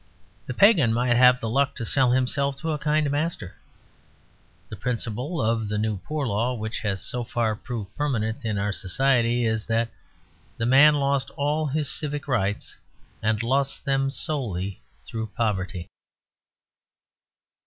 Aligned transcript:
The 0.47 0.55
pagan 0.55 0.95
might 0.95 1.15
have 1.15 1.39
the 1.39 1.47
luck 1.47 1.75
to 1.75 1.85
sell 1.85 2.09
himself 2.11 2.57
to 2.61 2.71
a 2.71 2.79
kind 2.79 3.07
master. 3.11 3.53
The 4.69 4.75
principle 4.75 5.39
of 5.39 5.69
the 5.69 5.77
New 5.77 5.97
Poor 5.97 6.25
Law, 6.25 6.55
which 6.55 6.79
has 6.79 7.03
so 7.03 7.23
far 7.23 7.55
proved 7.55 7.95
permanent 7.95 8.43
in 8.43 8.57
our 8.57 8.71
society, 8.71 9.45
is 9.45 9.65
that 9.67 9.89
the 10.57 10.65
man 10.65 10.95
lost 10.95 11.29
all 11.37 11.67
his 11.67 11.87
civic 11.87 12.27
rights 12.27 12.75
and 13.21 13.43
lost 13.43 13.85
them 13.85 14.09
solely 14.09 14.81
through 15.05 15.27
poverty. 15.37 15.87